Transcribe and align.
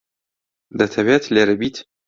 دەتەوێت 0.79 1.23
لێرە 1.33 1.55
بیت؟ 1.61 1.77